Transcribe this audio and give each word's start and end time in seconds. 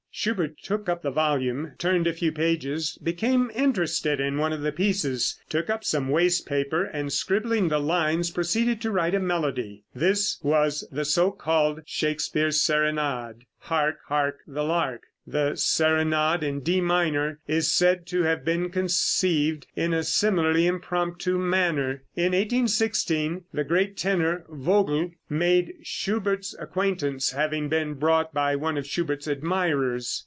Schubert 0.13 0.55
took 0.61 0.89
up 0.89 1.01
the 1.03 1.09
volume, 1.09 1.71
turned 1.77 2.05
a 2.05 2.11
few 2.11 2.33
pages, 2.33 2.99
became 3.01 3.49
interested 3.55 4.19
in 4.19 4.37
one 4.37 4.51
of 4.51 4.61
the 4.61 4.73
pieces, 4.73 5.39
took 5.49 5.69
up 5.69 5.85
some 5.85 6.09
waste 6.09 6.45
paper, 6.45 6.83
and 6.83 7.13
scribbling 7.13 7.69
the 7.69 7.79
lines 7.79 8.29
proceeded 8.29 8.81
to 8.81 8.91
write 8.91 9.15
a 9.15 9.19
melody. 9.21 9.85
This 9.95 10.37
was 10.43 10.85
the 10.91 11.05
so 11.05 11.31
called 11.31 11.81
"Shakespeare 11.85 12.51
Serenade," 12.51 13.45
"Hark, 13.59 13.99
Hark, 14.09 14.39
the 14.45 14.65
Lark." 14.65 15.03
The 15.27 15.55
"Serenade," 15.55 16.41
in 16.41 16.61
D 16.61 16.81
minor, 16.81 17.39
is 17.47 17.71
said 17.71 18.07
to 18.07 18.23
have 18.23 18.43
been 18.43 18.71
conceived 18.71 19.67
in 19.75 19.93
a 19.93 20.03
similarly 20.03 20.65
impromptu 20.65 21.37
manner. 21.37 22.03
In 22.15 22.33
1816 22.33 23.43
the 23.53 23.63
great 23.63 23.95
tenor, 23.97 24.45
Vogl, 24.49 25.11
made 25.29 25.75
Schubert's 25.83 26.55
acquaintance, 26.59 27.31
having 27.31 27.69
been 27.69 27.93
brought 27.93 28.33
by 28.33 28.55
one 28.55 28.79
of 28.79 28.87
Schubert's 28.87 29.27
admirers. 29.27 30.19